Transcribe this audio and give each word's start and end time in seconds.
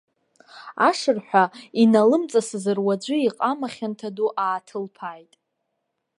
Ашырҳәа 0.87 1.43
иналымҵасыз 1.81 2.65
руаӡәы 2.77 3.15
иҟама 3.27 3.67
хьанҭа 3.73 4.09
ду 4.15 4.29
ааҭылԥааит. 4.43 5.33